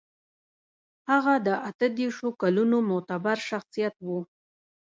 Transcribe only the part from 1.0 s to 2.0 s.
هغه د اتو